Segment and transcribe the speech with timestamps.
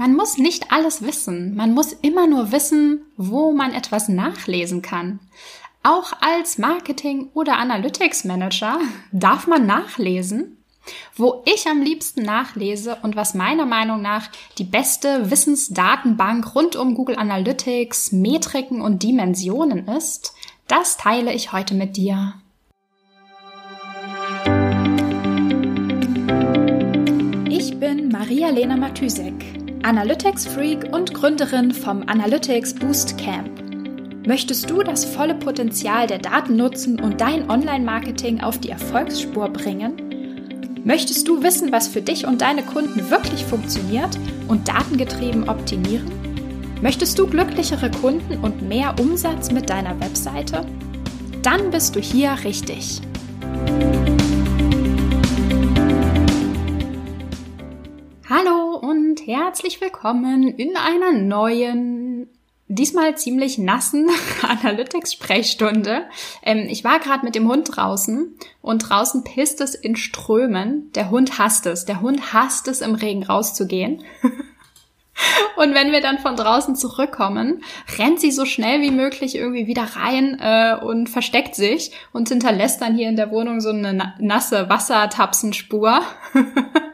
[0.00, 1.54] Man muss nicht alles wissen.
[1.56, 5.20] Man muss immer nur wissen, wo man etwas nachlesen kann.
[5.82, 8.78] Auch als Marketing- oder Analytics Manager
[9.12, 10.56] darf man nachlesen.
[11.16, 16.94] Wo ich am liebsten nachlese und was meiner Meinung nach die beste Wissensdatenbank rund um
[16.94, 20.32] Google Analytics, Metriken und Dimensionen ist,
[20.66, 22.32] das teile ich heute mit dir.
[27.50, 29.49] Ich bin Maria-Lena Matysek
[29.82, 33.48] Analytics-Freak und Gründerin vom Analytics Boost Camp.
[34.26, 40.82] Möchtest du das volle Potenzial der Daten nutzen und dein Online-Marketing auf die Erfolgsspur bringen?
[40.84, 46.10] Möchtest du wissen, was für dich und deine Kunden wirklich funktioniert und datengetrieben optimieren?
[46.82, 50.66] Möchtest du glücklichere Kunden und mehr Umsatz mit deiner Webseite?
[51.42, 53.00] Dann bist du hier richtig.
[59.26, 62.28] Herzlich willkommen in einer neuen,
[62.68, 64.08] diesmal ziemlich nassen
[64.42, 66.04] Analytics-Sprechstunde.
[66.42, 70.90] Ähm, ich war gerade mit dem Hund draußen und draußen pisst es in Strömen.
[70.94, 71.84] Der Hund hasst es.
[71.84, 74.02] Der Hund hasst es, im Regen rauszugehen.
[75.56, 77.62] Und wenn wir dann von draußen zurückkommen,
[77.98, 82.80] rennt sie so schnell wie möglich irgendwie wieder rein äh, und versteckt sich und hinterlässt
[82.80, 86.00] dann hier in der Wohnung so eine nasse Wassertapsenspur.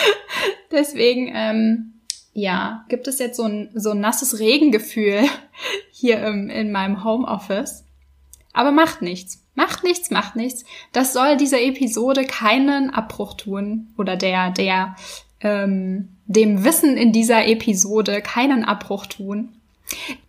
[0.70, 1.92] Deswegen, ähm,
[2.32, 5.22] ja, gibt es jetzt so ein, so ein nasses Regengefühl
[5.92, 7.84] hier im, in meinem Homeoffice.
[8.52, 9.42] Aber macht nichts.
[9.54, 10.64] Macht nichts, macht nichts.
[10.92, 14.96] Das soll dieser Episode keinen Abbruch tun oder der, der,
[15.40, 19.54] ähm, dem Wissen in dieser Episode keinen Abbruch tun.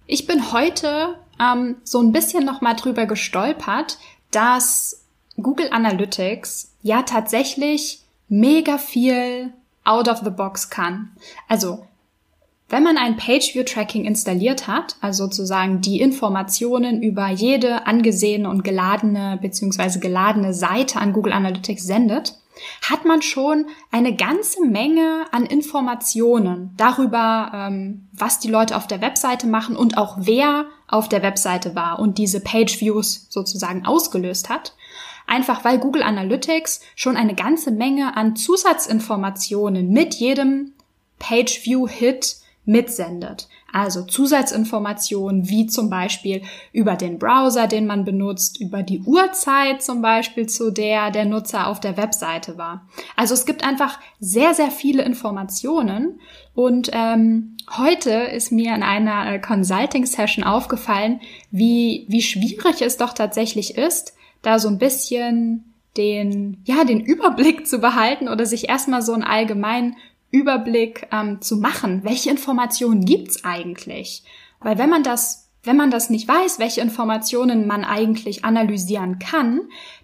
[0.08, 3.97] Ich bin heute ähm, so ein bisschen nochmal drüber gestolpert,
[4.31, 5.06] dass
[5.41, 11.11] Google Analytics ja tatsächlich mega viel out of the box kann.
[11.47, 11.85] Also,
[12.69, 19.38] wenn man ein Page-View-Tracking installiert hat, also sozusagen die Informationen über jede angesehene und geladene
[19.41, 20.00] bzw.
[20.00, 22.39] geladene Seite an Google Analytics sendet,
[22.81, 29.02] hat man schon eine ganze Menge an Informationen darüber, ähm, was die Leute auf der
[29.02, 34.50] Webseite machen und auch wer auf der Webseite war und diese Page Views sozusagen ausgelöst
[34.50, 34.75] hat.
[35.25, 40.74] Einfach weil Google Analytics schon eine ganze Menge an Zusatzinformationen mit jedem
[41.19, 43.47] Page View Hit mitsendet.
[43.72, 50.01] Also Zusatzinformationen wie zum Beispiel über den Browser, den man benutzt, über die Uhrzeit zum
[50.01, 52.88] Beispiel, zu der der Nutzer auf der Webseite war.
[53.16, 56.19] Also es gibt einfach sehr, sehr viele Informationen
[56.53, 61.19] und ähm, heute ist mir in einer äh, Consulting-Session aufgefallen,
[61.51, 67.68] wie, wie schwierig es doch tatsächlich ist, da so ein bisschen den, ja, den Überblick
[67.68, 69.95] zu behalten oder sich erstmal so einen allgemeinen
[70.33, 72.01] Überblick ähm, zu machen.
[72.03, 74.23] Welche Informationen gibt's eigentlich?
[74.59, 79.61] Weil wenn man das, wenn man das nicht weiß, welche Informationen man eigentlich analysieren kann,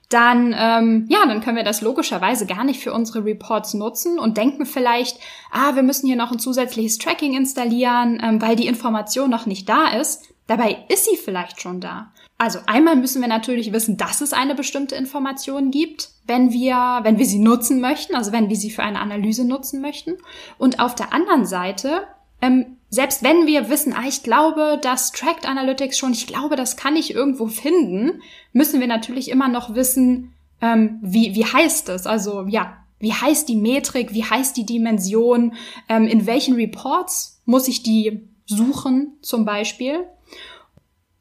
[0.08, 4.38] dann ähm, ja, dann können wir das logischerweise gar nicht für unsere Reports nutzen und
[4.38, 5.20] denken vielleicht,
[5.52, 9.68] ah, wir müssen hier noch ein zusätzliches Tracking installieren, ähm, weil die Information noch nicht
[9.68, 10.34] da ist.
[10.50, 12.12] Dabei ist sie vielleicht schon da.
[12.40, 17.20] Also einmal müssen wir natürlich wissen, dass es eine bestimmte Information gibt, wenn wir, wenn
[17.20, 20.18] wir sie nutzen möchten, also wenn wir sie für eine Analyse nutzen möchten.
[20.58, 22.02] Und auf der anderen Seite,
[22.42, 26.78] ähm, selbst wenn wir wissen, ah, ich glaube, das Tracked Analytics schon, ich glaube, das
[26.78, 32.08] kann ich irgendwo finden, müssen wir natürlich immer noch wissen, ähm, wie, wie heißt es?
[32.08, 35.54] Also ja, wie heißt die Metrik, wie heißt die Dimension,
[35.88, 40.06] ähm, in welchen Reports muss ich die suchen zum Beispiel.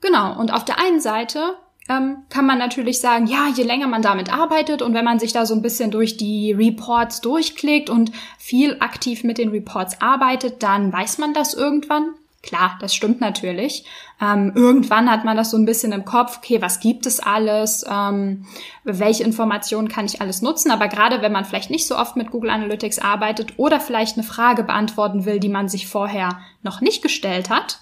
[0.00, 1.56] Genau, und auf der einen Seite
[1.88, 5.32] ähm, kann man natürlich sagen, ja, je länger man damit arbeitet und wenn man sich
[5.32, 10.62] da so ein bisschen durch die Reports durchklickt und viel aktiv mit den Reports arbeitet,
[10.62, 12.14] dann weiß man das irgendwann.
[12.48, 13.84] Klar, das stimmt natürlich.
[14.22, 17.84] Ähm, irgendwann hat man das so ein bisschen im Kopf, okay, was gibt es alles,
[17.86, 18.46] ähm,
[18.84, 20.70] welche Informationen kann ich alles nutzen.
[20.70, 24.26] Aber gerade wenn man vielleicht nicht so oft mit Google Analytics arbeitet oder vielleicht eine
[24.26, 27.80] Frage beantworten will, die man sich vorher noch nicht gestellt hat,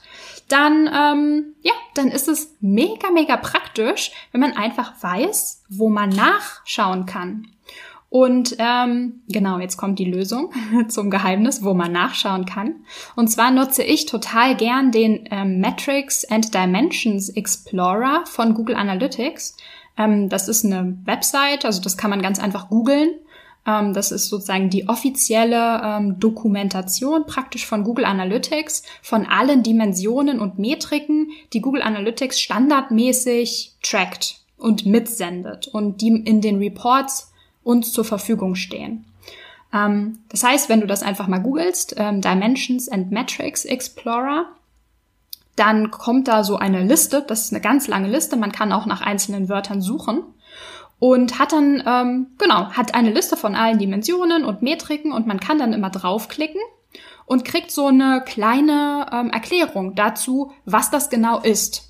[0.48, 6.08] dann, ähm, ja, dann ist es mega, mega praktisch, wenn man einfach weiß, wo man
[6.08, 7.46] nachschauen kann.
[8.08, 10.52] Und ähm, genau, jetzt kommt die Lösung
[10.88, 12.76] zum Geheimnis, wo man nachschauen kann.
[13.16, 19.56] Und zwar nutze ich total gern den ähm, Metrics and Dimensions Explorer von Google Analytics.
[19.98, 23.10] Ähm, das ist eine Website, also das kann man ganz einfach googeln.
[23.66, 30.38] Ähm, das ist sozusagen die offizielle ähm, Dokumentation praktisch von Google Analytics von allen Dimensionen
[30.38, 37.32] und Metriken, die Google Analytics standardmäßig trackt und mitsendet und die in den Reports
[37.66, 39.04] uns zur Verfügung stehen.
[39.72, 44.46] Ähm, das heißt, wenn du das einfach mal googelst, ähm, Dimensions and Metrics Explorer,
[45.56, 48.86] dann kommt da so eine Liste, das ist eine ganz lange Liste, man kann auch
[48.86, 50.22] nach einzelnen Wörtern suchen
[50.98, 55.40] und hat dann, ähm, genau, hat eine Liste von allen Dimensionen und Metriken und man
[55.40, 56.60] kann dann immer draufklicken
[57.24, 61.85] und kriegt so eine kleine ähm, Erklärung dazu, was das genau ist.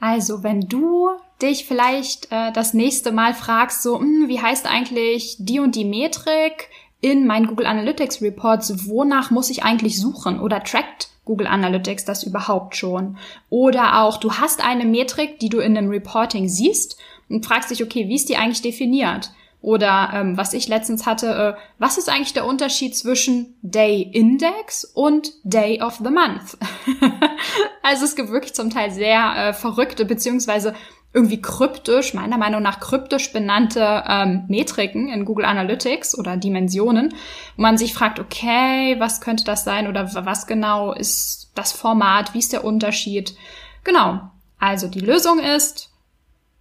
[0.00, 1.08] Also, wenn du
[1.42, 5.84] dich vielleicht äh, das nächste Mal fragst, so, hm, wie heißt eigentlich die und die
[5.84, 6.68] Metrik
[7.00, 12.24] in meinen Google Analytics Reports, wonach muss ich eigentlich suchen oder trackt Google Analytics das
[12.24, 13.18] überhaupt schon?
[13.50, 16.98] Oder auch, du hast eine Metrik, die du in einem Reporting siehst
[17.28, 19.30] und fragst dich, okay, wie ist die eigentlich definiert?
[19.62, 24.84] Oder ähm, was ich letztens hatte, äh, was ist eigentlich der Unterschied zwischen Day Index
[24.84, 26.56] und Day of the Month?
[27.82, 30.74] also es gibt wirklich zum Teil sehr äh, verrückte beziehungsweise
[31.12, 37.14] irgendwie kryptisch, meiner Meinung nach kryptisch benannte ähm, Metriken in Google Analytics oder Dimensionen,
[37.56, 42.32] wo man sich fragt, okay, was könnte das sein oder was genau ist das Format,
[42.32, 43.34] wie ist der Unterschied?
[43.82, 44.30] Genau.
[44.60, 45.89] Also die Lösung ist,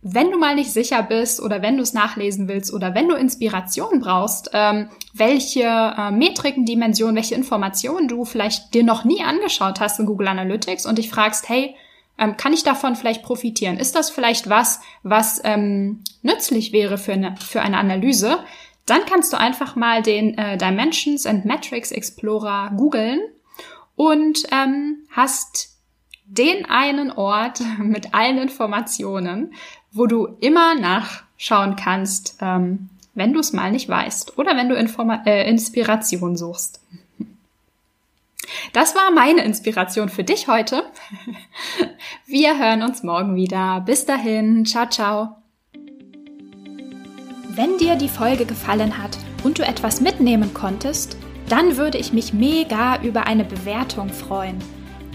[0.01, 3.15] wenn du mal nicht sicher bist oder wenn du es nachlesen willst oder wenn du
[3.15, 9.81] Inspiration brauchst, ähm, welche äh, Metriken, Dimensionen, welche Informationen du vielleicht dir noch nie angeschaut
[9.81, 11.75] hast in Google Analytics und dich fragst, hey,
[12.17, 13.77] ähm, kann ich davon vielleicht profitieren?
[13.77, 18.39] Ist das vielleicht was, was ähm, nützlich wäre für eine, für eine Analyse?
[18.85, 23.19] Dann kannst du einfach mal den äh, Dimensions and Metrics Explorer googeln
[23.95, 25.77] und ähm, hast
[26.25, 29.53] den einen Ort mit allen Informationen,
[29.91, 34.75] wo du immer nachschauen kannst, ähm, wenn du es mal nicht weißt oder wenn du
[34.75, 36.81] Informa äh, Inspiration suchst.
[38.73, 40.83] Das war meine Inspiration für dich heute.
[42.25, 43.81] Wir hören uns morgen wieder.
[43.81, 45.35] Bis dahin, ciao, ciao.
[47.49, 51.17] Wenn dir die Folge gefallen hat und du etwas mitnehmen konntest,
[51.49, 54.59] dann würde ich mich mega über eine Bewertung freuen.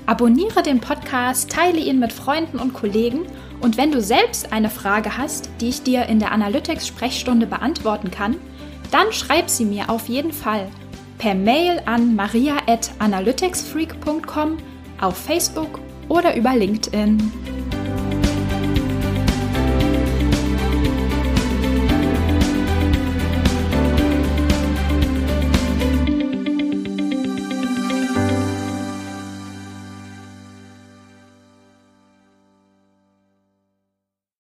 [0.06, 3.24] Abonniere den Podcast, teile ihn mit Freunden und Kollegen
[3.60, 8.36] und wenn du selbst eine Frage hast, die ich dir in der Analytics-Sprechstunde beantworten kann,
[8.90, 10.66] dann schreib sie mir auf jeden Fall
[11.18, 14.58] per Mail an maria@analyticsfreak.com,
[15.00, 17.32] auf Facebook oder über LinkedIn.